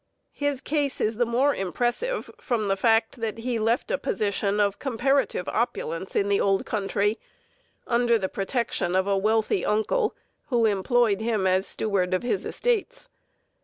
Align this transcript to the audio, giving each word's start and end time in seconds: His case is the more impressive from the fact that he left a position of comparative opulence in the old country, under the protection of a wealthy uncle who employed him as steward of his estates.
His 0.33 0.61
case 0.61 0.99
is 0.99 1.17
the 1.17 1.27
more 1.27 1.53
impressive 1.53 2.31
from 2.39 2.69
the 2.69 2.75
fact 2.75 3.17
that 3.21 3.37
he 3.37 3.59
left 3.59 3.91
a 3.91 3.99
position 3.99 4.59
of 4.59 4.79
comparative 4.79 5.47
opulence 5.47 6.15
in 6.15 6.27
the 6.27 6.41
old 6.41 6.65
country, 6.65 7.19
under 7.85 8.17
the 8.17 8.27
protection 8.27 8.95
of 8.95 9.05
a 9.05 9.15
wealthy 9.15 9.63
uncle 9.63 10.15
who 10.47 10.65
employed 10.65 11.21
him 11.21 11.45
as 11.45 11.67
steward 11.67 12.15
of 12.15 12.23
his 12.23 12.47
estates. 12.47 13.09